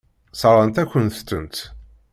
[0.33, 1.57] Sseṛɣen-akent-tent.